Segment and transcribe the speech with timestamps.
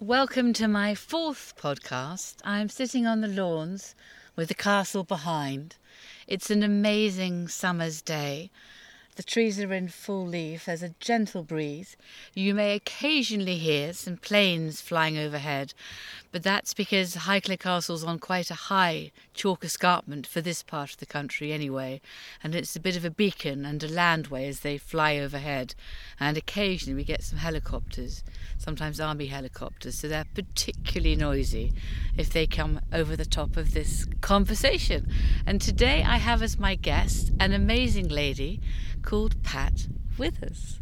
[0.00, 2.34] Welcome to my fourth podcast.
[2.44, 3.94] I'm sitting on the lawns
[4.36, 5.76] with the castle behind.
[6.26, 8.50] It's an amazing summer's day.
[9.16, 11.96] The trees are in full leaf, there's a gentle breeze.
[12.34, 15.72] You may occasionally hear some planes flying overhead,
[16.32, 20.98] but that's because Highclere Castle's on quite a high chalk escarpment for this part of
[20.98, 22.02] the country anyway,
[22.44, 25.74] and it's a bit of a beacon and a landway as they fly overhead.
[26.20, 28.22] And occasionally we get some helicopters,
[28.58, 31.72] sometimes army helicopters, so they're particularly noisy
[32.18, 35.08] if they come over the top of this conversation.
[35.46, 38.60] And today I have as my guest an amazing lady
[39.06, 39.86] called Pat
[40.18, 40.80] Withers.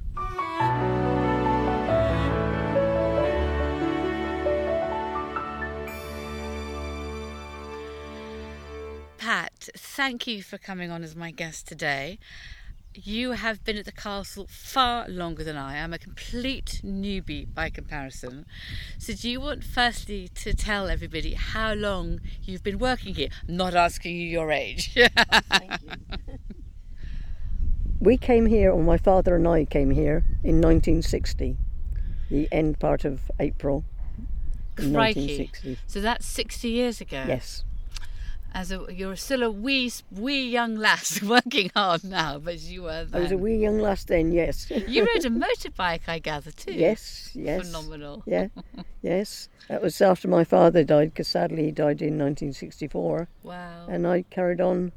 [9.19, 12.19] Pat, thank you for coming on as my guest today.
[12.95, 15.83] You have been at the castle far longer than I.
[15.83, 18.47] I'm a complete newbie by comparison.
[18.99, 23.29] So, do you want firstly to tell everybody how long you've been working here?
[23.47, 24.95] I'm not asking you your age.
[25.51, 26.49] Thank you.
[28.05, 31.57] We came here, or my father and I came here in 1960,
[32.31, 33.85] the end part of April.
[34.77, 34.91] Crikey.
[34.93, 35.79] 1960.
[35.87, 37.25] So that's 60 years ago.
[37.29, 37.65] Yes,
[38.53, 43.05] As a, you're still a wee, wee young lass working hard now, but you were
[43.05, 43.21] then.
[43.21, 44.33] I was a wee young lass then.
[44.33, 44.71] Yes.
[44.89, 46.73] You rode a motorbike, I gather, too.
[46.73, 47.67] yes, yes.
[47.67, 48.23] Phenomenal.
[48.27, 48.49] Yeah,
[49.03, 49.49] yes.
[49.69, 53.87] That was after my father died, because sadly he died in 1964, Wow.
[53.89, 54.93] and I carried on.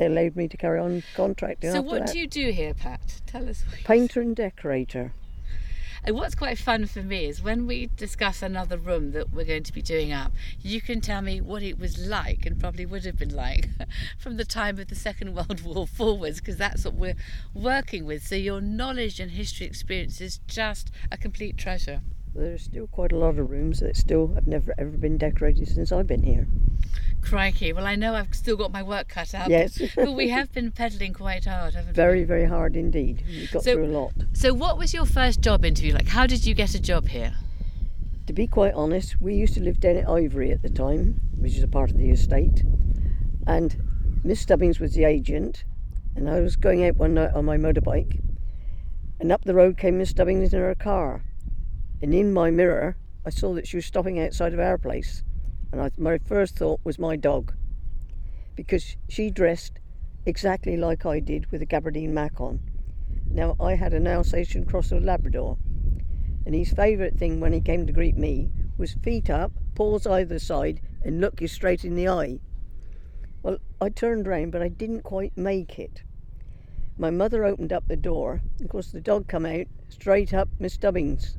[0.00, 1.72] They allowed me to carry on contracting.
[1.72, 2.12] so, what that.
[2.14, 3.20] do you do here, Pat?
[3.26, 3.62] Tell us.
[3.68, 5.12] What Painter and decorator.
[6.02, 9.64] And what's quite fun for me is when we discuss another room that we're going
[9.64, 13.04] to be doing up, you can tell me what it was like and probably would
[13.04, 13.68] have been like
[14.18, 17.16] from the time of the Second World War forwards, because that's what we're
[17.52, 18.26] working with.
[18.26, 22.00] So your knowledge and history experience is just a complete treasure.
[22.34, 25.92] There's still quite a lot of rooms that still have never ever been decorated since
[25.92, 26.46] I've been here.
[27.22, 27.72] Crikey.
[27.72, 29.48] Well, I know I've still got my work cut out.
[29.50, 29.80] Yes.
[29.96, 32.24] but we have been pedaling quite hard, haven't Very, we?
[32.24, 33.22] very hard indeed.
[33.26, 34.12] We got So- through a lot.
[34.32, 36.08] So, what was your first job interview like?
[36.08, 37.34] How did you get a job here?
[38.26, 41.56] To be quite honest, we used to live down at Ivory at the time, which
[41.56, 42.62] is a part of the estate.
[43.46, 43.76] And
[44.22, 45.64] Miss Stubbings was the agent,
[46.14, 48.20] and I was going out one night on my motorbike,
[49.18, 51.24] and up the road came Miss Stubbings in her car.
[52.02, 52.96] And in my mirror,
[53.26, 55.22] I saw that she was stopping outside of our place.
[55.72, 57.54] And I, my first thought was my dog,
[58.56, 59.78] because she dressed
[60.26, 62.60] exactly like I did with a gabardine mac on.
[63.30, 65.56] Now, I had an Alsatian Cross of Labrador,
[66.44, 70.38] and his favourite thing when he came to greet me was feet up, paws either
[70.38, 72.40] side, and look you straight in the eye.
[73.42, 76.02] Well, I turned round, but I didn't quite make it.
[76.98, 78.42] My mother opened up the door.
[78.60, 81.38] Of course, the dog come out straight up Miss Stubbings,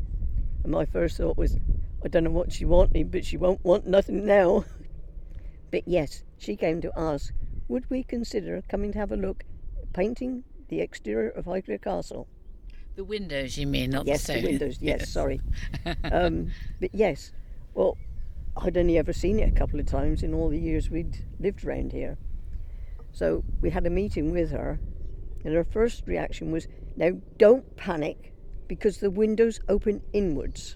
[0.63, 1.59] and my first thought was,
[2.03, 4.66] I don't know what she wanted, but she won't want nothing now.
[5.72, 7.34] but yes, she came to ask,
[7.67, 9.44] would we consider coming to have a look
[9.81, 12.28] at painting the exterior of Highclere Castle?
[12.95, 14.78] The windows, you mean, not Yes, the the windows.
[14.81, 15.39] Yes, sorry.
[16.12, 17.31] um, but yes,
[17.73, 17.97] well,
[18.57, 21.63] I'd only ever seen it a couple of times in all the years we'd lived
[21.63, 22.18] round here.
[23.12, 24.79] So we had a meeting with her,
[25.45, 28.33] and her first reaction was, "Now don't panic,
[28.68, 30.75] because the windows open inwards."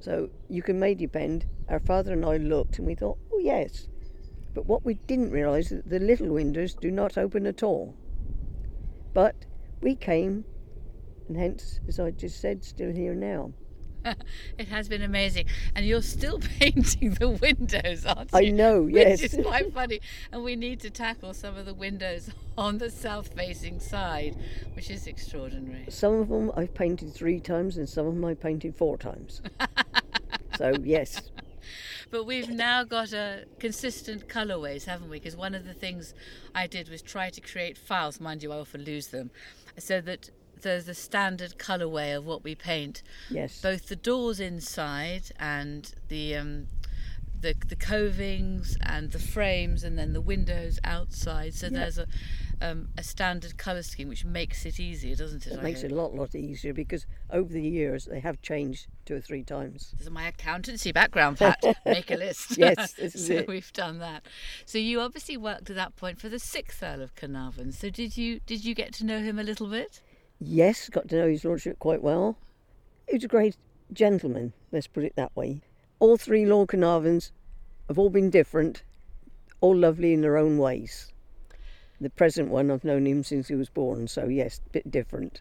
[0.00, 1.46] So you can may depend.
[1.68, 3.88] Our father and I looked, and we thought, "Oh yes,"
[4.54, 7.94] but what we didn't realise is that the little windows do not open at all.
[9.12, 9.44] But
[9.82, 10.44] we came,
[11.26, 13.52] and hence, as I just said, still here now.
[14.58, 18.38] It has been amazing, and you're still painting the windows, aren't you?
[18.38, 19.22] I know, yes.
[19.22, 20.00] Which is quite funny,
[20.32, 24.36] and we need to tackle some of the windows on the south-facing side,
[24.74, 25.84] which is extraordinary.
[25.88, 29.42] Some of them I've painted three times, and some of them I painted four times.
[30.56, 31.30] so yes,
[32.10, 35.18] But we've now got a consistent colourways, haven't we?
[35.18, 36.14] Because one of the things
[36.54, 38.18] I did was try to create files.
[38.20, 39.30] Mind you, I often lose them,
[39.78, 40.30] so that
[40.62, 43.02] there's a standard colourway of what we paint.
[43.30, 46.66] yes, both the doors inside and the um,
[47.40, 51.54] the the covings and the frames and then the windows outside.
[51.54, 51.78] So Yeah.
[51.80, 52.06] there's a
[52.60, 55.52] um, a standard colour scheme which makes it easier, doesn't it?
[55.52, 55.92] it I makes hope?
[55.92, 59.44] it a lot, lot easier because over the years they have changed two or three
[59.44, 59.92] times.
[59.96, 61.62] This is my accountancy background, Pat.
[61.86, 62.58] Make a list.
[62.58, 63.46] Yes, this is so it.
[63.48, 64.26] we've done that.
[64.66, 67.70] So you obviously worked at that point for the sixth Earl of Carnarvon.
[67.70, 70.00] So did you did you get to know him a little bit?
[70.40, 72.36] Yes, got to know his lordship quite well.
[73.08, 73.56] He was a great
[73.92, 75.62] gentleman, let's put it that way.
[75.98, 77.32] All three Lord Carnarvons
[77.88, 78.82] have all been different,
[79.60, 81.12] all lovely in their own ways.
[82.00, 85.40] The present one, I've known him since he was born, so yes, a bit different.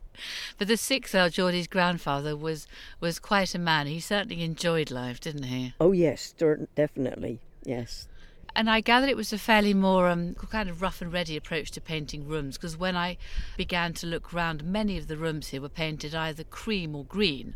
[0.58, 2.68] But the sixth Earl, Geordie's grandfather, was
[3.00, 3.86] was quite a man.
[3.86, 5.76] He certainly enjoyed life, didn't he?
[5.80, 6.34] Oh yes,
[6.74, 8.08] definitely, yes.
[8.58, 11.70] And I gather it was a fairly more um, kind of rough and ready approach
[11.72, 13.18] to painting rooms because when I
[13.56, 17.54] began to look round, many of the rooms here were painted either cream or green.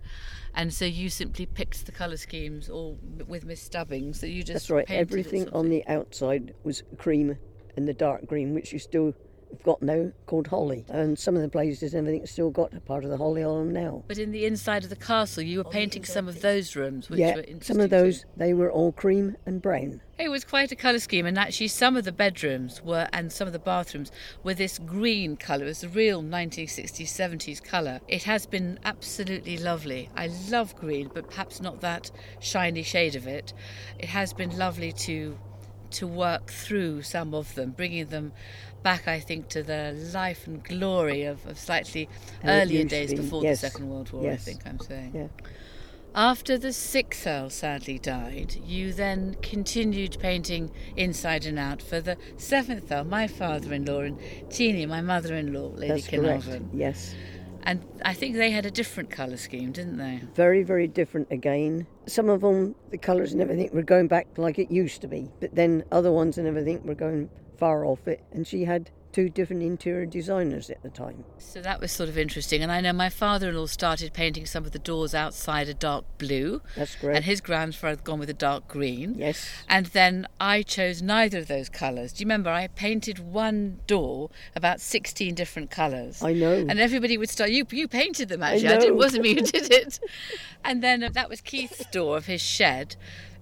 [0.53, 4.53] And so you simply picked the colour schemes or with Miss Stubbings that you just
[4.53, 4.85] That's right.
[4.85, 7.35] painted Everything on the outside was cream
[7.75, 9.15] and the dark green, which you still
[9.51, 10.85] have got now, called holly.
[10.89, 13.73] And some of the places and everything still got a part of the holly on
[13.73, 14.03] them now.
[14.07, 17.09] But in the inside of the castle, you were oh, painting some of those rooms,
[17.09, 17.61] which yeah, were interesting.
[17.61, 17.95] some of too.
[17.95, 20.01] those they were all cream and brown.
[20.17, 23.47] It was quite a colour scheme, and actually, some of the bedrooms were, and some
[23.47, 24.11] of the bathrooms
[24.43, 25.65] were this green colour.
[25.65, 28.01] It was a real 1960s, 70s colour.
[28.07, 30.09] It has been absolutely lovely.
[30.15, 33.53] I love green, but perhaps not that shiny shade of it.
[33.97, 35.39] It has been lovely to
[35.91, 38.31] to work through some of them, bringing them
[38.83, 42.09] back, I think, to the life and glory of, of slightly
[42.43, 44.31] How it earlier days be, before yes, the Second World War.
[44.31, 45.11] I think I'm saying.
[45.13, 45.27] Yeah.
[46.13, 52.17] After the sixth Earl sadly died, you then continued painting inside and out for the
[52.35, 54.19] seventh Earl, my father in law, and
[54.49, 56.43] Teenie, my mother in law, Lady That's correct.
[56.43, 56.69] Carnarvon.
[56.73, 57.15] Yes.
[57.63, 60.21] And I think they had a different colour scheme, didn't they?
[60.33, 61.87] Very, very different again.
[62.07, 65.29] Some of them, the colours and everything were going back like it used to be,
[65.39, 67.29] but then other ones and everything were going
[67.61, 68.21] far off it.
[68.33, 71.25] And she had two different interior designers at the time.
[71.37, 72.63] So that was sort of interesting.
[72.63, 75.73] And I know my father in law started painting some of the doors outside a
[75.73, 77.17] dark blue, That's correct.
[77.17, 79.15] and his grandfather had gone with a dark green.
[79.15, 79.45] yes.
[79.67, 82.13] And then I chose neither of those colours.
[82.13, 82.49] Do you remember?
[82.49, 86.23] I painted one door about 16 different colours.
[86.23, 86.53] I know.
[86.69, 88.69] And everybody would start, you, you painted them actually.
[88.69, 88.79] I know.
[88.79, 89.99] did, it wasn't me who did it.
[90.63, 92.95] and then uh, that was Keith's door of his shed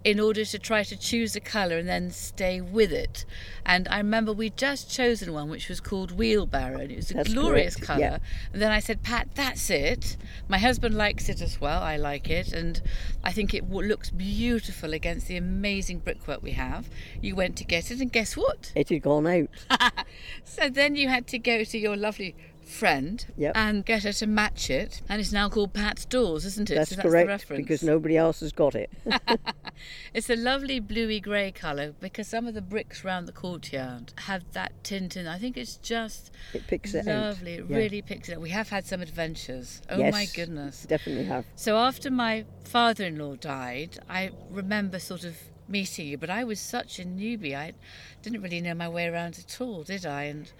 [0.06, 3.26] in order to try to choose a colour and then stay with it.
[3.66, 6.80] And I remember we'd just chosen one which was called Wheelbarrow.
[6.80, 8.00] And it was a That's glorious colour.
[8.00, 8.18] yeah.
[8.54, 10.16] And then I said, Pat, that's it.
[10.48, 11.82] My husband likes it as well.
[11.84, 12.54] I like it.
[12.54, 12.82] And
[13.26, 16.88] I think it w- looks beautiful against the amazing brickwork we have.
[17.22, 18.72] You went to get it, and guess what?
[18.76, 19.50] It had gone out.
[20.44, 22.36] So then you had to go to your lovely
[22.70, 23.52] friend Yep.
[23.56, 25.02] and get her to match it.
[25.10, 26.76] And it's now called Pat's Doors, isn't it?
[26.76, 27.62] That's so that's correct the reference.
[27.64, 28.90] because nobody else has got it.
[30.14, 34.44] It's a lovely bluey grey colour because some of the bricks round the courtyard have
[34.52, 35.26] that tint in.
[35.26, 37.28] I think it's just It picks it out.
[37.28, 37.54] lovely.
[37.54, 37.78] It Yeah.
[37.78, 38.42] really picks it up.
[38.42, 39.82] We have had some adventures.
[39.90, 40.86] Oh yes, my goodness.
[40.90, 41.46] Definitely have.
[41.56, 45.38] So after my father-in-law died, I remember sort of
[45.70, 47.56] meeting you, but I was such a newbie.
[47.56, 47.72] I
[48.22, 50.24] didn't really know my way around at all, did I?
[50.24, 50.52] And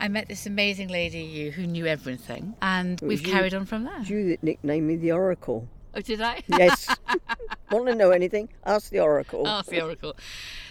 [0.00, 3.84] I met this amazing lady you who knew everything, and we've you- carried on from
[3.84, 4.00] there.
[4.02, 5.68] You that nicknamed me the Oracle.
[5.94, 6.42] Oh, did I?
[6.48, 6.88] Yes.
[7.70, 8.48] Want to know anything?
[8.64, 9.46] Ask the Oracle.
[9.46, 10.16] Ask the oracle.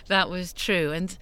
[0.08, 1.18] That was true, and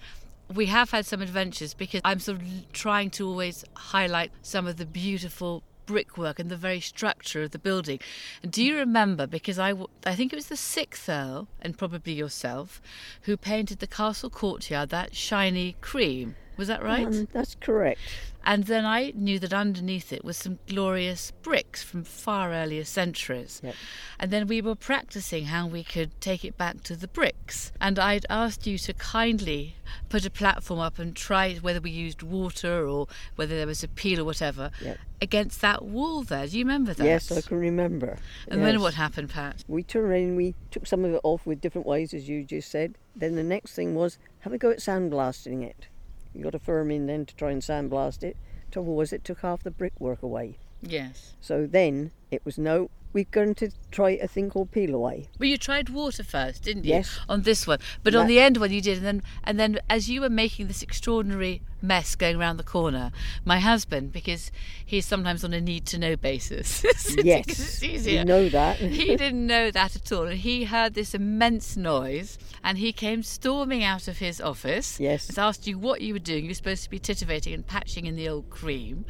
[0.52, 4.76] we have had some adventures because I'm sort of trying to always highlight some of
[4.78, 7.98] the beautiful brickwork and the very structure of the building.
[8.42, 9.26] And do you remember?
[9.26, 12.80] Because I, w- I think it was the sixth Earl and probably yourself
[13.22, 16.34] who painted the castle courtyard that shiny cream.
[16.58, 17.06] Was that right?
[17.06, 18.00] Um, that's correct.
[18.44, 23.60] And then I knew that underneath it was some glorious bricks from far earlier centuries.
[23.62, 23.74] Yep.
[24.18, 27.72] And then we were practicing how we could take it back to the bricks.
[27.80, 29.76] And I'd asked you to kindly
[30.08, 33.06] put a platform up and try whether we used water or
[33.36, 34.98] whether there was a peel or whatever Yep.
[35.20, 36.46] against that wall there.
[36.46, 37.04] Do you remember that?
[37.04, 38.16] Yes, I can remember.
[38.48, 39.62] And then what happened, Pat?
[39.68, 42.44] We turned around and we took some of it off with different ways, as you
[42.44, 42.96] just said.
[43.14, 45.88] Then the next thing was have a go at sandblasting it.
[46.34, 48.36] You got a firm in then to try and sandblast it.
[48.70, 50.58] Trouble was, it took half the brickwork away.
[50.82, 51.34] Yes.
[51.40, 55.28] So then it was no, we're going to try a thing called peel away.
[55.38, 56.90] Well, you tried water first, didn't you?
[56.90, 57.18] Yes.
[57.28, 60.10] On this one, but on the end one you did, and then and then as
[60.10, 63.10] you were making this extraordinary mess going around the corner,
[63.44, 64.50] my husband, because
[64.84, 66.84] he's sometimes on a need to know basis,
[67.24, 68.76] Yes, it's you know that.
[68.76, 73.22] he didn't know that at all, and he heard this immense noise, and he came
[73.22, 75.00] storming out of his office.
[75.00, 75.28] Yes.
[75.28, 76.44] and asked you what you were doing.
[76.44, 79.04] You were supposed to be titivating and patching in the old cream.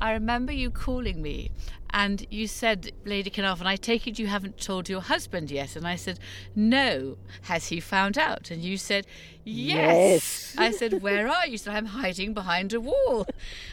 [0.00, 1.50] I remember you calling me
[1.92, 5.76] and you said, Lady Carnarvon, I take it you haven't told your husband yet.
[5.76, 6.18] And I said,
[6.54, 7.18] No.
[7.42, 8.50] Has he found out?
[8.50, 9.06] And you said,
[9.44, 10.54] Yes.
[10.54, 10.54] Yes.
[10.58, 11.52] I said, Where are you?
[11.52, 13.26] You said, I'm hiding behind a wall.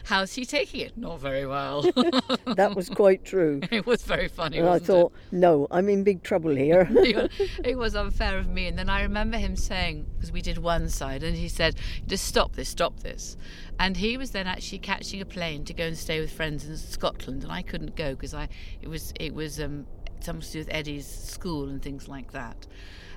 [0.04, 0.96] How's he taking it?
[0.96, 1.82] Not very well.
[2.56, 3.60] that was quite true.
[3.70, 4.58] it was very funny.
[4.58, 6.88] And I thought, no, I'm in big trouble here.
[6.90, 7.30] it?
[7.62, 8.66] it was unfair of me.
[8.66, 12.24] And then I remember him saying, because we did one side, and he said, just
[12.24, 13.36] stop this, stop this.
[13.78, 16.76] And he was then actually catching a plane to go and stay with friends in
[16.76, 18.48] Scotland, and I couldn't go because I
[18.82, 19.86] it was it was um,
[20.20, 22.66] something to do with Eddie's school and things like that.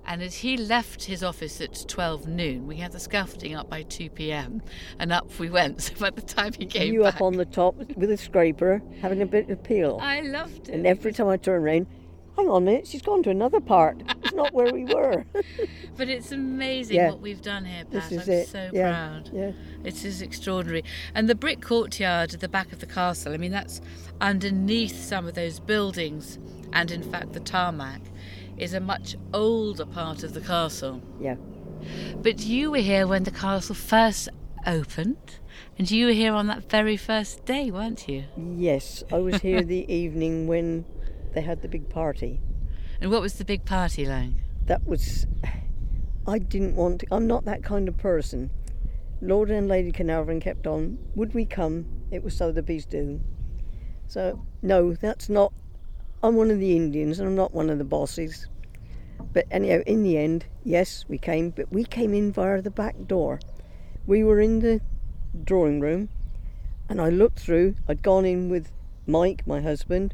[0.06, 3.84] And as he left his office at 12 noon, we had the scaffolding up by
[3.84, 4.64] 2 p.m.
[4.98, 5.82] and up we went.
[5.92, 8.82] So by the time he came you back, up on the top with a scraper,
[9.02, 10.00] having a bit of peel.
[10.02, 10.74] I loved it.
[10.76, 11.88] and every time I turn around,
[12.38, 14.02] hang on a minute, she's gone to another part.
[14.24, 15.26] It's not where we were.
[15.98, 17.10] But it's amazing Yeah.
[17.12, 17.92] what we've done here, Pat.
[18.10, 18.48] this is I'm it.
[18.48, 18.90] so yeah.
[18.92, 19.30] proud.
[19.34, 19.52] Yeah.
[19.84, 20.84] It is extraordinary.
[21.14, 23.82] And the brick courtyard at the back of the castle, I mean, that's
[24.20, 26.40] underneath some of those buildings,
[26.74, 28.02] and in fact, the tarmac
[28.58, 31.02] is a much older part of the castle.
[31.20, 31.36] Yeah.
[32.22, 34.30] But you were here when the castle first
[34.66, 35.40] opened,
[35.78, 38.24] and you were here on that very first day, weren't you?
[38.38, 40.86] Yes, I was here the evening when
[41.34, 42.40] they had the big party.
[43.00, 44.32] And what was the big party like?
[44.66, 45.26] That was.
[46.28, 47.08] I didn't want to.
[47.12, 48.52] I'm not that kind of person.
[49.22, 50.98] Lord and Lady Carnarvon kept on.
[51.16, 51.86] Would we come?
[52.12, 53.22] It was so the bees do.
[54.08, 55.54] So, no, that's not.
[56.24, 58.48] I'm one of the Indians and I'm not one of the bosses.
[59.34, 62.96] But anyhow, in the end, yes, we came, but we came in via the back
[63.08, 63.40] door.
[64.06, 64.82] We were in the
[65.44, 66.10] drawing room
[66.90, 67.76] and I looked through.
[67.88, 68.72] I'd gone in with
[69.08, 70.14] Mike, my husband,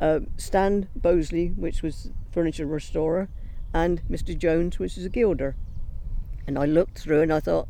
[0.00, 3.28] uh, Stan Bosley, which was furniture restorer,
[3.72, 4.36] and Mr.
[4.36, 5.54] Jones, which is a gilder.
[6.46, 7.68] And I looked through and I thought,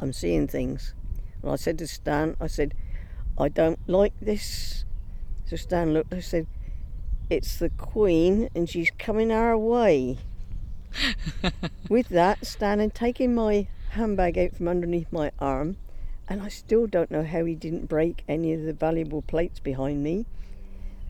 [0.00, 0.94] I'm seeing things.
[1.42, 2.74] And I said to Stan, I said,
[3.38, 4.84] I don't like this.
[5.46, 6.46] So Stan looked, I said,
[7.28, 10.18] It's the Queen and she's coming our way.
[11.88, 15.76] With that, Stan had taken my handbag out from underneath my arm,
[16.28, 20.04] and I still don't know how he didn't break any of the valuable plates behind
[20.04, 20.26] me.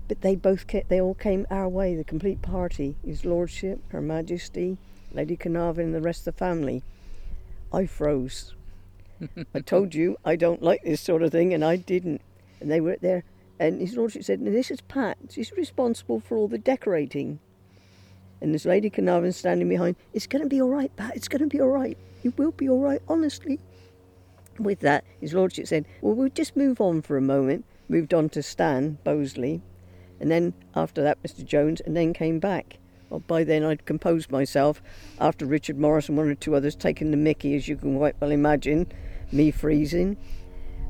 [0.07, 4.03] But they both ca- they all came our way, the complete party, His Lordship, Her
[4.03, 4.77] Majesty,
[5.13, 6.83] Lady Carnarvon, and the rest of the family.
[7.73, 8.55] I froze.
[9.55, 12.21] I told you I don't like this sort of thing, and I didn't.
[12.61, 13.25] And they were there,
[13.59, 15.17] and His Lordship said, "Now this is Pat.
[15.31, 17.39] She's responsible for all the decorating."
[18.41, 19.97] And this Lady Carnarvon standing behind.
[20.13, 21.17] It's going to be all right, Pat.
[21.17, 21.97] It's going to be all right.
[22.23, 23.59] It will be all right, honestly.
[24.59, 28.29] With that, His Lordship said, "Well, we'll just move on for a moment." Moved on
[28.31, 29.61] to Stan Bosley,
[30.21, 31.45] and then after that, Mr.
[31.45, 32.79] Jones, and then came back.
[33.11, 34.83] Well, by then, I'd composed myself
[35.21, 38.17] after Richard Morris and one or two others taking the mickey, as you can quite
[38.21, 38.87] well imagine,
[39.31, 40.17] me freezing.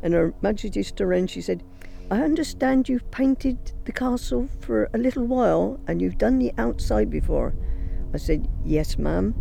[0.02, 1.62] And Her Majesty's Storen, she said,
[2.10, 7.10] I understand you've painted the castle for a little while and you've done the outside
[7.10, 7.54] before.
[8.12, 9.34] I said, Yes, ma'am.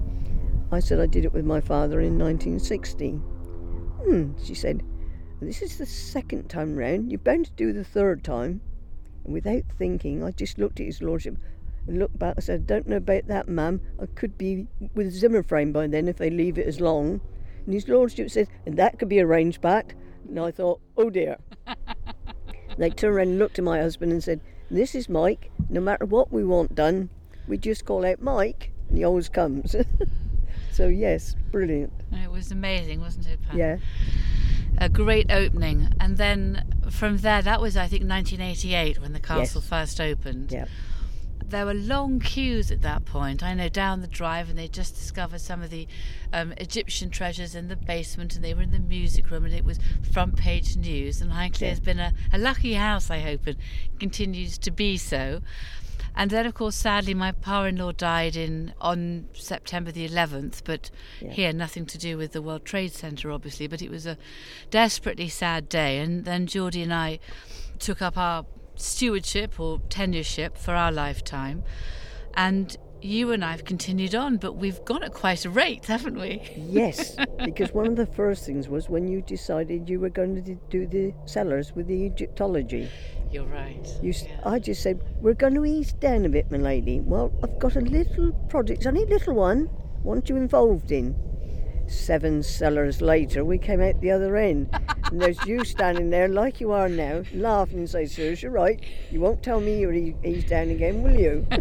[0.72, 3.12] I said, I did it with my father in 1960.
[3.12, 4.82] Hmm, she said,
[5.42, 7.12] This is the second time round.
[7.12, 8.62] You're bound to do the third time.
[9.24, 11.38] And without thinking, I just looked at his lordship
[11.88, 12.36] and looked back.
[12.38, 13.82] I said, I don't know about that, ma'am.
[14.02, 17.22] I could be with Zimmer frame by then if they leave it as long.
[17.66, 19.96] And his lordship said, and that could be arranged back.
[20.28, 21.38] And I thought, oh dear.
[22.78, 25.52] they turned around and looked at my husband and said, This is Mike.
[25.70, 27.10] No matter what we want done,
[27.48, 29.76] we just call out Mike, and he always comes.
[30.72, 31.94] so, yes, brilliant.
[32.12, 33.56] It was amazing, wasn't it, Pat?
[33.56, 33.78] Yeah,
[34.78, 35.90] a great opening.
[36.00, 39.70] And then from there, that was, I think, 1988 when the castle Yes.
[39.70, 40.52] first opened.
[40.52, 40.66] yeah.
[41.46, 43.44] There were long queues at that point.
[43.44, 45.88] I know down the drive, and they just discovered some of the
[46.32, 49.64] um, Egyptian treasures in the basement, and they were in the music room, and it
[49.66, 49.78] was
[50.14, 51.22] front page news.
[51.22, 51.70] And Highclere Yeah.
[51.70, 53.58] has been a, a lucky house, I hope, and
[54.00, 55.42] continues to be so.
[56.16, 60.62] And then, of course, sadly, my pa-in-law died in on September the 11th.
[60.64, 60.92] But
[61.22, 61.32] Yeah.
[61.32, 63.68] here, nothing to do with the World Trade Center, obviously.
[63.68, 64.18] But it was a
[64.70, 66.00] desperately sad day.
[66.00, 67.20] And then Geordie and I
[67.80, 71.64] took up our stewardship or tenureship for our lifetime,
[72.36, 74.38] and you and I have continued on.
[74.38, 76.42] But we've gone at quite a rate, haven't we?
[76.56, 80.56] Yes, because one of the first things was when you decided you were going to
[80.70, 82.90] do the cellars with the Egyptology.
[83.34, 83.98] You're right.
[84.04, 87.00] You, s I just said, We're going to ease down a bit, my lady.
[87.00, 89.72] Well, I've got a little project, only a little one.
[90.04, 91.16] Want you involved in?
[91.88, 94.70] Seven cellars later, we came out the other end.
[95.06, 98.80] and there's you standing there like you are now, laughing and say, Sirs, you're right.
[99.10, 101.48] You won't tell me you're eased down again, will you?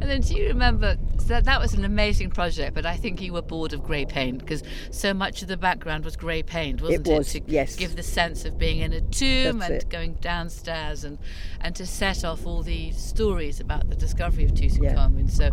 [0.00, 3.20] And then do you remember so that that was an amazing project, but I think
[3.20, 6.82] you were bored of grey paint because so much of the background was grey paint,
[6.82, 7.18] wasn't it?
[7.18, 7.76] was, to yes.
[7.76, 9.88] give the sense of being in a tomb That's and it.
[9.88, 11.18] going downstairs and
[11.60, 15.30] and to set off all the stories about the discovery of Tutankhamun.
[15.30, 15.50] So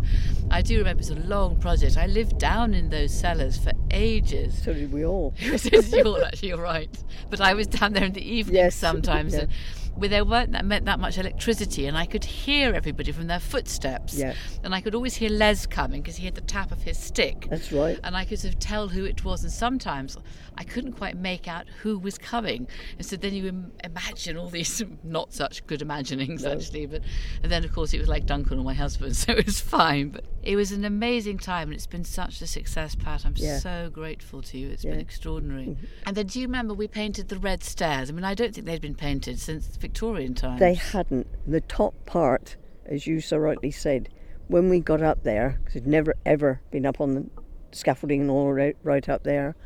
[0.50, 1.96] I do remember it was a long project.
[1.96, 4.62] I lived down in those cellars for ages.
[4.62, 5.34] so did we all.
[5.40, 6.90] you're actually you're right,
[7.30, 9.42] but I was down there in the evening Yes, sometimes, yeah.
[9.42, 9.50] and
[9.94, 13.40] where there weren't that meant that much electricity, and I could hear everybody from their
[13.40, 14.14] footsteps.
[14.14, 14.34] Yeah.
[14.64, 17.46] And I could always hear Les coming because he had the tap of his stick.
[17.50, 17.98] That's right.
[18.04, 20.16] And I could sort of tell who it was, and sometimes
[20.56, 22.66] I couldn't quite make out who was coming.
[22.96, 26.52] And so then you Im- imagine all these not such good imaginings No.
[26.52, 27.02] actually, but
[27.42, 30.10] and then of course it was like Duncan or my husband, so it was fine.
[30.10, 33.26] But it was an amazing time, and it's been such a success, Pat.
[33.26, 33.58] I'm Yeah.
[33.58, 34.70] so grateful to you.
[34.70, 34.92] It's Yeah.
[34.92, 35.66] been extraordinary.
[35.66, 35.84] Mm-hmm.
[36.06, 38.08] And then do you remember we painted the red stairs?
[38.10, 40.60] I mean, I don't think they'd been painted since Victorian times.
[40.60, 41.26] They hadn't.
[41.46, 42.56] The top part,
[42.86, 44.08] as you so rightly said,
[44.48, 47.26] when we got up there, because we'd never ever been up on the
[47.72, 49.56] scaffolding and all right, right up there,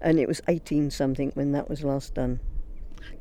[0.00, 2.40] and it was 18 something when that was last done,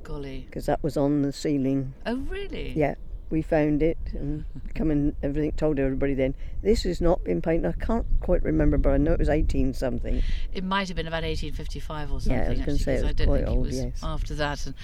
[0.03, 0.45] Golly.
[0.45, 1.93] because that was on the ceiling.
[2.05, 2.71] Oh, really?
[2.75, 2.95] Yeah,
[3.29, 5.51] we found it and come and everything.
[5.53, 7.67] Told everybody then this has not been painted.
[7.77, 10.23] I can't quite remember, but I know it was 18 something.
[10.53, 12.37] It might have been about 1855 or something.
[12.39, 13.99] Yeah, I was actually, say it 'cause I was don't think old, it was yes.
[14.03, 14.65] after that.
[14.65, 14.75] And,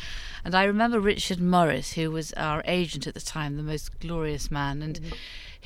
[0.46, 4.52] and I remember Richard Morris, who was our agent at the time, the most glorious
[4.52, 5.14] man, and Mm-hmm.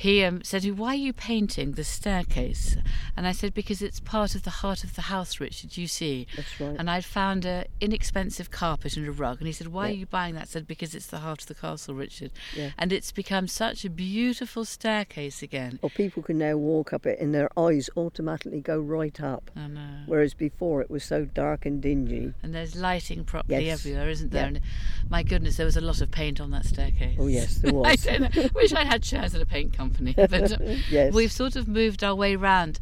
[0.00, 2.76] He um, said, "Why are you painting the staircase?"
[3.16, 5.76] And I said, "Because it's part of the heart of the house, Richard.
[5.76, 6.76] You see." That's right.
[6.78, 9.92] And I'd found an inexpensive carpet and a rug, and he said, "Why Yeah.
[9.94, 12.70] are you buying that?" I said, "Because it's the heart of the castle, Richard." Yeah.
[12.78, 15.80] And it's become such a beautiful staircase again.
[15.82, 19.50] Or people can now walk up it and their eyes automatically go right up.
[19.56, 20.02] I know.
[20.06, 22.34] Whereas before it was so dark and dingy.
[22.42, 23.80] And there's lighting properly Yes.
[23.80, 24.42] everywhere, isn't there?
[24.42, 24.46] Yeah.
[24.48, 24.60] And
[25.08, 27.16] my goodness, there was a lot of paint on that staircase.
[27.18, 28.02] Oh, yes, there I was.
[28.04, 28.48] don't know.
[28.54, 29.87] Wish I'd had chairs in a paint company.
[30.16, 30.56] But uh,
[30.90, 31.12] Yes.
[31.14, 32.78] we've sort of moved our way round.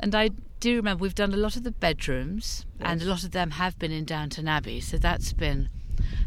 [0.00, 3.32] And I do remember we've done a lot of the bedrooms, and a lot of
[3.32, 4.80] them have been in Downton Abbey.
[4.80, 5.68] So that's been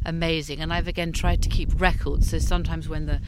[0.06, 0.60] amazing.
[0.62, 2.30] And I've again tried to keep records.
[2.32, 3.22] So sometimes when the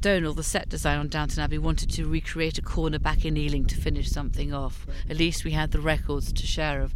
[0.00, 3.64] Donal, the set designer on Downton Abbey, wanted to recreate a corner back in Ealing
[3.66, 4.86] to finish something off.
[5.08, 6.92] At least we had the records to share of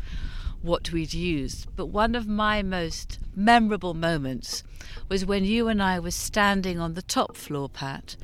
[0.61, 1.75] what we'd used.
[1.75, 4.63] But one of my most memorable moments
[5.09, 8.17] was when you and I were standing on the top floor, Pat,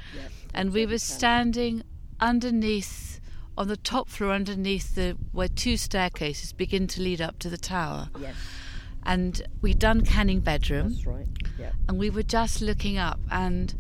[0.55, 1.83] and we were standing
[2.21, 3.21] underneath
[3.57, 7.59] on the top floor underneath the where two staircases begin to lead up to the
[7.59, 8.09] tower.
[8.19, 8.35] Yes.
[9.07, 11.27] And we'd done Canning Bedroom That's right.
[11.59, 11.73] Yeah.
[11.89, 13.75] and we were just looking up and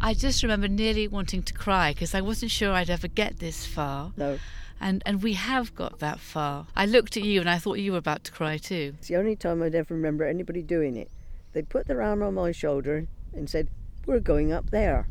[0.00, 3.64] I just remember nearly wanting to cry because I wasn't sure I'd ever get this
[3.66, 4.12] far.
[4.16, 4.38] No.
[4.80, 6.66] And and we have got that far.
[6.76, 8.94] I looked at you and I thought you were about to cry too.
[8.98, 11.10] It's the only time I'd ever remember anybody doing it.
[11.52, 13.68] They put their arm on my shoulder and said,
[14.04, 15.06] We're going up there,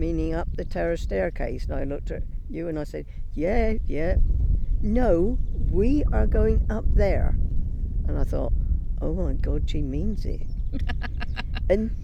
[0.00, 1.66] meaning up the terrace staircase.
[1.66, 4.16] And I looked at you and I said, Yeah, yeah.
[4.80, 5.38] No,
[5.70, 7.36] we are going up there.
[8.08, 8.52] And I thought,
[9.00, 10.46] Oh my God, she means it.
[11.70, 11.94] and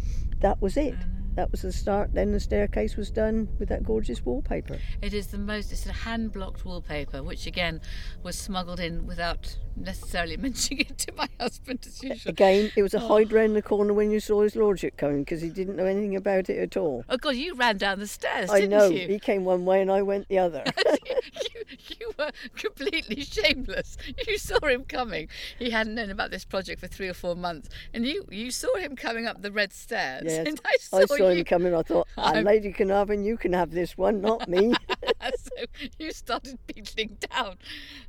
[0.41, 0.99] that was it.
[1.37, 2.15] That was the start.
[2.15, 4.79] Then the staircase was done with that gorgeous wallpaper.
[5.03, 7.83] It is the most it's a hand blocked wallpaper, which again
[8.23, 12.31] was smuggled in without necessarily mentioning it to my husband as usual.
[12.31, 13.09] Again, it was a oh.
[13.09, 16.17] hide round the corner when you saw his lordship coming because he didn't know anything
[16.17, 17.05] about it at all.
[17.09, 18.89] Oh god, you ran down the stairs, I know.
[18.89, 19.07] you?
[19.07, 20.65] He came one way and I went the other.
[21.11, 21.63] you,
[21.99, 23.97] you were completely shameless.
[24.27, 25.29] You saw him coming.
[25.59, 28.75] He hadn't known about this project for three or four months, and you you saw
[28.77, 30.23] him coming up the red stairs.
[30.25, 30.47] Yes.
[30.57, 31.39] And I saw, I saw you.
[31.39, 31.75] him coming.
[31.75, 34.75] I thought, I'm- Lady Carnarvon, you can have this one, not me.
[35.39, 35.65] so
[35.99, 37.57] you started beetling down,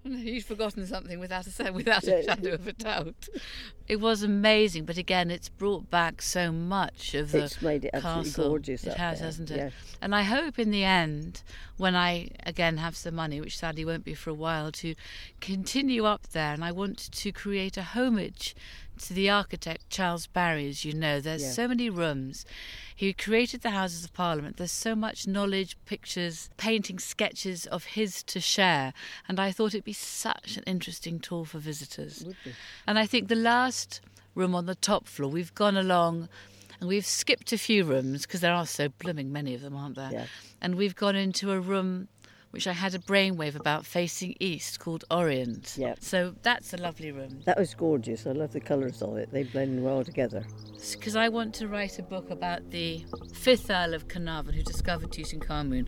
[0.03, 3.27] and he'd forgotten something without a without a shadow of a doubt.
[3.88, 7.91] It was amazing, but again, it's brought back so much of the It's made it
[7.93, 8.49] absolutely castle.
[8.49, 9.58] gorgeous It up has, there, hasn't it?
[9.58, 9.73] yes.
[10.01, 11.41] And I hope in the end,
[11.77, 14.93] when I again have some money, which sadly won't be for a while, to
[15.39, 16.53] continue up there.
[16.53, 18.56] And I want to create a homage
[19.02, 21.20] to the architect Charles Barry, as you know.
[21.20, 21.52] There's Yeah.
[21.52, 22.46] so many rooms.
[22.96, 24.58] He created the Houses of Parliament.
[24.58, 28.94] There's so much knowledge, pictures, painting, sketches of his to share.
[29.28, 32.26] And I thought it'd be such an interesting tour for visitors.
[32.88, 34.02] And I think the last
[34.36, 36.30] room on the top floor, we've gone along
[36.80, 39.96] and we've skipped a few rooms because there are so blooming many of them, aren't
[39.96, 40.12] there?
[40.12, 40.26] Yeah.
[40.62, 42.08] And we've gone into a room
[42.58, 45.76] which I had a brainwave about facing east called Orient.
[45.78, 45.93] Yeah.
[46.00, 47.41] So that's a lovely room.
[47.46, 48.26] That was gorgeous.
[48.26, 49.32] I love the colours of it.
[49.32, 50.43] They blend well together.
[50.91, 55.12] Because I want to write a book about the fifth Earl of Carnarvon who discovered
[55.12, 55.88] Tutankhamun.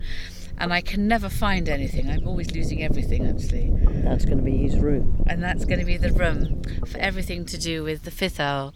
[0.60, 2.08] And I can never find anything.
[2.08, 3.73] I'm always losing everything, actually.
[4.03, 5.23] That's going to be his room.
[5.25, 8.75] and that's going to be the room for everything to do with the fifth Earl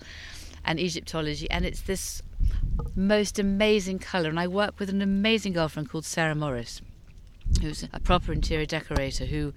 [0.66, 1.48] and Egyptology.
[1.52, 2.24] And it's this
[2.96, 4.30] most amazing colour.
[4.30, 6.82] And I work with an amazing girlfriend called Sarah Morris,
[7.62, 9.54] who's a proper interior decorator who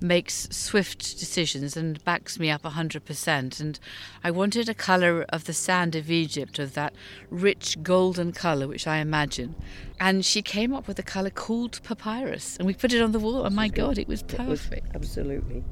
[0.00, 3.60] makes swift decisions and backs me up 100%.
[3.60, 3.80] And
[4.22, 6.94] I wanted a colour of the sand of Egypt, of that
[7.30, 9.54] rich golden colour, which I imagine.
[9.98, 12.56] And she came up with a colour called papyrus.
[12.58, 13.44] And we put it on the wall.
[13.46, 14.94] And my God, it was It was perfect.
[14.94, 15.64] absolutely.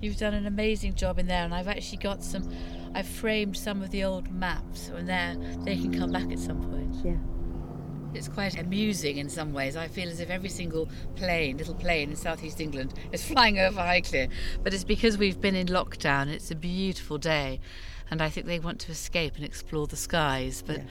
[0.00, 2.50] You've done an amazing job in there, and I've actually got some
[2.94, 6.62] I've framed some of the old maps, and there they can come back at some
[6.62, 6.94] point.
[7.04, 7.16] Yeah.
[8.14, 9.76] It's quite amusing in some ways.
[9.76, 13.80] I feel as if every single plane, little plane in southeast England, is flying over
[13.80, 14.30] Highclere.
[14.62, 16.28] But it's because we've been in lockdown.
[16.28, 17.60] It's a beautiful day,
[18.10, 20.62] and I think they want to escape and explore the skies.
[20.64, 20.84] But Yeah.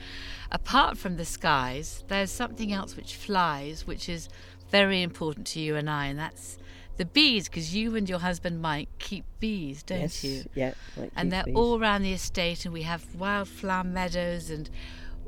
[0.52, 4.28] apart from the skies, there's something else which flies, which is
[4.70, 6.58] very important to you and I, and that's
[6.96, 10.22] the bees, because you and your husband Mike keep bees, don't yes.
[10.22, 10.44] you?
[10.54, 10.74] Yeah.
[10.96, 11.56] like and they're bees.
[11.56, 14.70] all around the estate and we have wildflower meadows and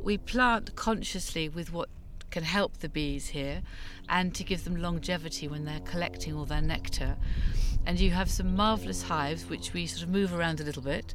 [0.06, 1.88] we plant consciously with what
[2.30, 3.60] can help the bees here
[4.08, 7.16] and to give them longevity when they're collecting all their nectar
[7.86, 11.12] and you have some marvelous hives which we sort of move around a little bit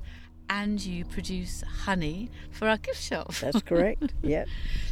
[0.49, 4.13] and you produce honey for our gift shop That's correct.
[4.21, 4.43] yeah.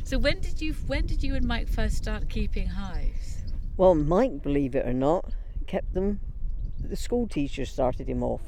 [0.06, 3.44] so when did you when did you and mike first start keeping hives
[3.76, 5.34] Well, Mike, believe it or not,
[5.68, 6.22] kept them.
[6.82, 8.44] The school teacher started him off.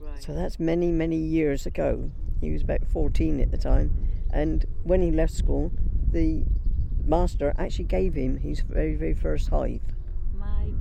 [0.00, 2.10] right So that's many, many years ago.
[2.40, 3.90] He was about 14 at the time.
[4.32, 5.72] And when he left school,
[6.10, 6.44] the
[7.04, 9.82] master actually gave him his very, very first hive.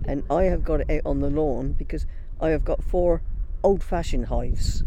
[0.05, 2.05] And I have got it out on the lawn because
[2.39, 3.21] I have got four
[3.63, 4.83] old fashioned hives.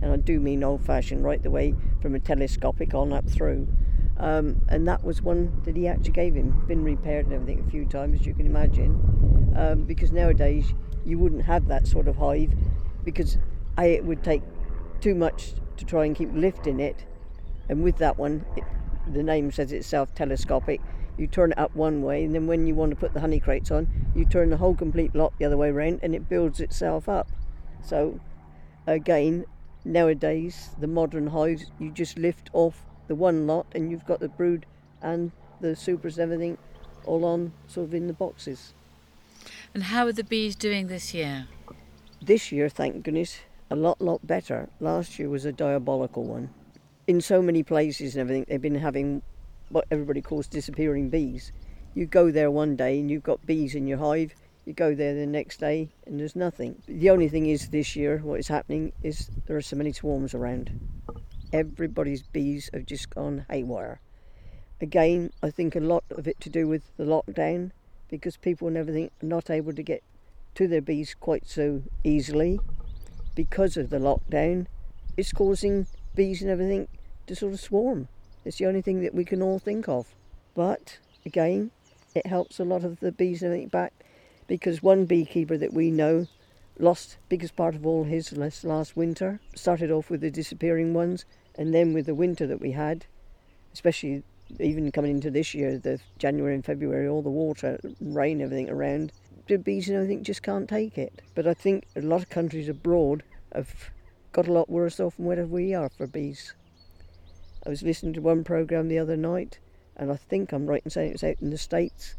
[0.00, 3.68] And I do mean old fashioned, right the way from a telescopic on up through.
[4.16, 6.64] Um, and that was one that he actually gave him.
[6.66, 9.54] Been repaired and everything a few times, as you can imagine.
[9.56, 10.72] Um, because nowadays
[11.04, 12.52] you wouldn't have that sort of hive
[13.04, 13.38] because
[13.78, 14.42] A, it would take
[15.00, 17.06] too much to try and keep lifting it.
[17.68, 18.64] And with that one, it,
[19.12, 20.80] the name says itself telescopic.
[21.16, 23.40] You turn it up one way, and then when you want to put the honey
[23.40, 26.60] crates on, you turn the whole complete lot the other way around, and it builds
[26.60, 27.28] itself up.
[27.82, 28.20] So,
[28.86, 29.44] again,
[29.84, 34.28] nowadays the modern hives, you just lift off the one lot, and you've got the
[34.28, 34.64] brood
[35.02, 36.58] and the supers and everything
[37.04, 38.74] all on sort of in the boxes.
[39.74, 41.46] and how are the bees doing this year
[42.20, 44.68] This year, thank goodness, a lot, lot better.
[44.80, 46.50] Last year was a diabolical one.
[47.08, 49.22] In so many places and everything, they've been having
[49.70, 51.52] what everybody calls disappearing bees.
[51.94, 54.34] You go there one day and you've got bees in your hive.
[54.66, 56.82] You go there the next day and there's nothing.
[56.86, 60.34] The only thing is this year, what is happening is there are so many swarms
[60.34, 60.78] around.
[61.50, 64.02] Everybody's bees have just gone haywire.
[64.82, 67.70] Again, I think a lot of it to do with the lockdown
[68.10, 70.02] because people and everything are not able to get
[70.56, 72.60] to their bees quite so easily
[73.34, 74.66] because of the lockdown.
[75.16, 76.86] It's causing bees and everything
[77.28, 78.08] to sort of swarm.
[78.44, 80.14] It's the only thing that we can all think of.
[80.54, 81.70] But again,
[82.14, 83.92] it helps a lot of the bees and everything back
[84.46, 86.26] because one beekeeper that we know
[86.78, 89.40] lost biggest part of all his last winter.
[89.54, 91.24] Started off with the disappearing ones
[91.56, 93.04] and then with the winter that we had,
[93.72, 94.22] especially
[94.60, 99.12] even coming into this year, the January and February, all the water, rain, everything around,
[99.46, 101.20] the bees and everything just can't take it.
[101.34, 103.22] But I think a lot of countries abroad
[103.54, 103.90] have
[104.32, 106.54] got a lot worse off than where we are for bees.
[107.66, 109.58] I was listening to one program the other night,
[109.96, 112.14] and I think I'm right in saying it was out in the States.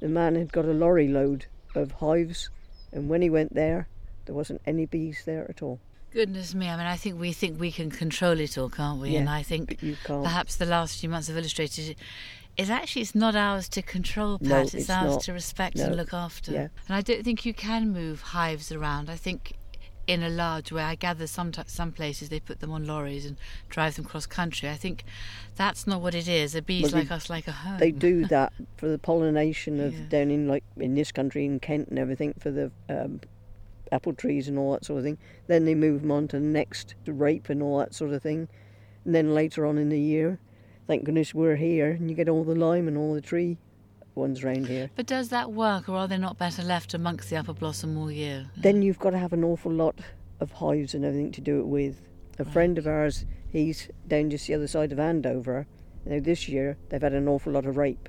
[0.00, 2.50] The man had got a lorry load of hives,
[2.92, 3.88] and when he went there,
[4.26, 5.80] there wasn't any bees there at all.
[6.12, 9.10] Goodness me, I mean, I think we think we can control it all, can't we?
[9.10, 11.98] Yeah, and I think perhaps the last few months have illustrated it.
[12.56, 14.48] It's actually it's not ours to control, Pat.
[14.48, 15.20] No, it's, it's ours not.
[15.22, 15.86] to respect No.
[15.86, 16.52] and look after.
[16.52, 16.68] Yeah.
[16.86, 19.10] And I don't think you can move hives around.
[19.10, 19.54] I think
[20.06, 20.82] in a large way.
[20.82, 23.36] I gather some some places they put them on lorries and
[23.68, 24.68] drive them cross country.
[24.68, 25.04] I think
[25.56, 26.54] that's not what it is.
[26.54, 27.78] A bee's Well, they- like us, like a home.
[27.78, 30.06] They do that for the pollination of Yeah.
[30.08, 33.20] down in like in this country in Kent and everything for the um,
[33.92, 35.18] apple trees and all that sort of thing.
[35.46, 38.22] Then they move them on to the next to rape and all that sort of
[38.22, 38.48] thing.
[39.04, 40.38] And then later on in the year,
[40.86, 43.58] thank goodness we're here and you get all the lime and all the tree
[44.16, 44.90] ones round here.
[44.96, 48.10] But does that work, or are they not better left amongst the apple blossom all
[48.10, 48.50] year?
[48.56, 49.98] Then you've got to have an awful lot
[50.40, 52.00] of hives and everything to do it with.
[52.38, 55.66] A friend of ours, he's down just the other side of Andover.
[56.04, 58.08] Now this year they've had an awful lot of rape.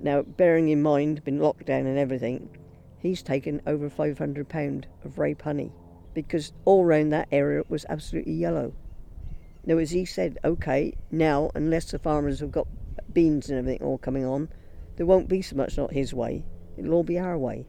[0.00, 2.50] Now, bearing in mind, been locked down and everything,
[2.98, 5.72] he's taken over five hundred pound of rape honey
[6.14, 8.72] because all round that area it was absolutely yellow.
[9.64, 12.68] Now, as he said, okay, now unless the farmers have got
[13.12, 14.48] beans and everything all coming on,
[14.96, 16.44] there won't be so much not his way.
[16.76, 17.66] It'll all be our way.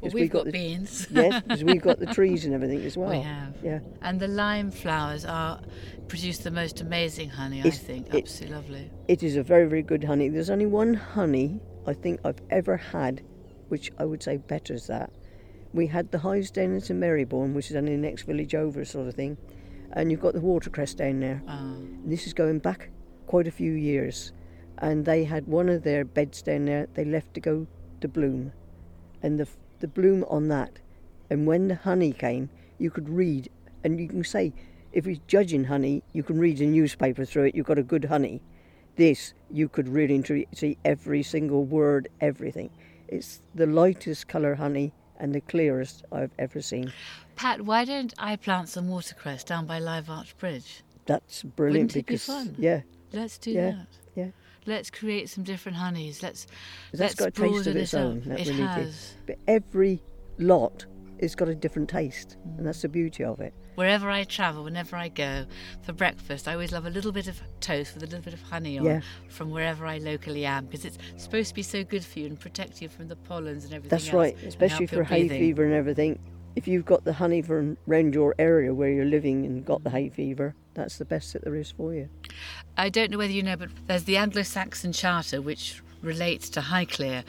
[0.00, 1.06] Well, we've we've got got, the- beans.
[1.10, 3.10] Yes, because we've got the trees and everything as well.
[3.10, 3.54] We have.
[3.62, 3.80] Yeah.
[4.00, 5.60] And the lime flowers are
[6.08, 7.60] produce the most amazing honey.
[7.64, 8.90] I think it- absolutely lovely.
[9.08, 10.28] It is a very, very good honey.
[10.28, 13.22] There's only one honey I think I've ever had,
[13.68, 15.10] which I would say betters that.
[15.72, 18.54] We had the hives down in St Mary Bourne, which is only the next village
[18.54, 19.38] over, sort of thing,
[19.92, 21.42] and you've got the watercress down there.
[21.48, 22.90] Oh, This is going back
[23.26, 24.32] quite a few years,
[24.78, 26.88] and they had one of their beds down there.
[26.94, 27.66] They left to go
[28.00, 28.52] to bloom,
[29.22, 29.48] and the
[29.80, 30.78] the bloom on that,
[31.30, 33.48] and when the honey came, you could read,
[33.84, 34.52] and you can say,
[34.92, 37.54] if you're judging honey, you can read a newspaper through it.
[37.54, 38.42] You've got a good honey.
[38.96, 42.70] This you could really see every single word, everything.
[43.08, 46.92] It's the lightest colour honey and the clearest I've ever seen.
[47.36, 50.82] Pat, why don't I plant some watercress down by Live Arch Bridge?
[51.06, 52.54] That's brilliant Wouldn't it be fun?
[52.58, 52.82] yeah,
[53.12, 53.86] Let's do Yeah, that.
[54.66, 56.22] Let's create some different honeys.
[56.22, 56.46] Let's
[56.92, 58.22] That's let's got a taste of its it own.
[58.26, 59.14] That it really has.
[59.26, 60.02] But every
[60.38, 60.86] lot
[61.20, 63.54] has got a different taste, and that's the beauty of it.
[63.74, 65.46] Wherever I travel, whenever I go
[65.82, 68.42] for breakfast, I always love a little bit of toast with a little bit of
[68.42, 69.00] honey on Yeah.
[69.28, 72.38] from wherever I locally am because it's supposed to be so good for you and
[72.38, 75.40] protect you from the pollens and everything That's else right, especially for hay breathing.
[75.40, 76.18] fever and everything.
[76.54, 79.90] If you've got the honey from around your area where you're living and got the
[79.90, 82.10] hay fever, that's the best that there is for you.
[82.76, 87.22] I don't know whether you know, but there's the Anglo-Saxon Charter, which relates to Highclere,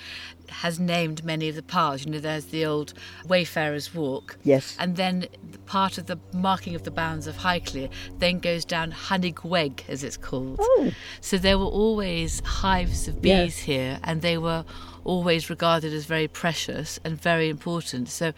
[0.49, 2.05] has named many of the paths.
[2.05, 2.93] You know, there's the old
[3.25, 4.37] Wayfarer's Walk.
[4.43, 4.75] Yes.
[4.79, 8.91] And then the part of the marking of the bounds of Highclere then goes down
[8.91, 10.57] Honeygweg, as it's called.
[10.59, 10.91] Oh.
[11.21, 14.65] So there were always hives of bees here, and they were
[15.05, 18.09] always regarded as very precious and very important.
[18.09, 18.33] So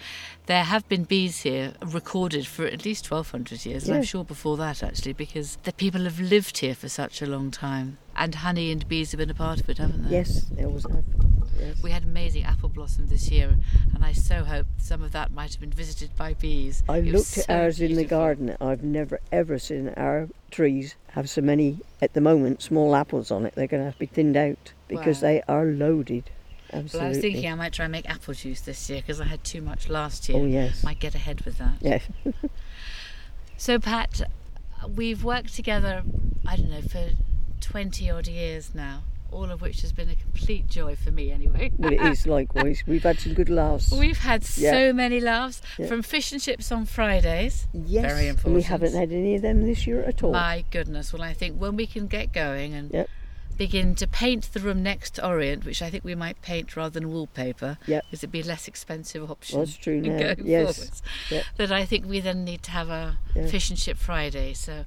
[0.45, 4.57] there have been bees here recorded for at least 1200 years, and I'm sure before
[4.57, 7.97] that actually, because the people have lived here for such a long time.
[8.15, 10.11] And honey and bees have been a part of it, haven't they?
[10.17, 11.03] Yes, they always have.
[11.59, 11.81] Yes.
[11.81, 13.57] We had amazing apple blossom this year,
[13.93, 16.83] and I so hope some of that might have been visited by bees.
[16.87, 18.55] I It looked at so ours in the garden.
[18.59, 23.45] I've never ever seen our trees have so many at the moment small apples on
[23.45, 23.55] it.
[23.55, 25.27] They're going to have to be thinned out because Wow.
[25.27, 26.29] they are loaded.
[26.75, 27.05] Well, Absolutely.
[27.05, 29.43] I was thinking I might try and make apple juice this year because I had
[29.43, 30.37] too much last year.
[30.37, 30.83] Oh yes.
[30.83, 31.75] Might get ahead with that.
[31.81, 32.03] Yes.
[33.57, 34.21] So, Pat,
[34.95, 36.03] we've worked together,
[36.45, 37.11] I don't know, for
[37.61, 41.71] 20 odd years now, all of which has been a complete joy for me anyway.
[41.77, 42.83] well, it is likewise.
[42.85, 43.91] We've had some good laughs.
[43.93, 44.71] We've had Yeah.
[44.71, 45.87] so many laughs Yeah.
[45.87, 47.67] from fish and chips on Fridays.
[47.73, 48.03] yes.
[48.11, 50.33] very And we haven't had any of them this year at all.
[50.33, 51.13] My goodness.
[51.13, 53.09] Well, I think when we can get going and Yep.
[53.57, 56.91] Begin to paint the room next to Orient, which I think we might paint rather
[56.99, 58.05] than wallpaper, Yep.
[58.05, 59.57] because it'd be a less expensive option.
[59.57, 60.17] Well, that's true now.
[60.35, 60.75] Going Yes.
[60.77, 61.01] forwards.
[61.31, 61.43] Yep.
[61.57, 63.47] That I think we then need to have a Yeah.
[63.47, 64.53] fish and chip Friday.
[64.53, 64.85] So